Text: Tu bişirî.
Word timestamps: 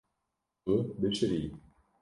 Tu 0.63 0.73
bişirî. 0.99 1.41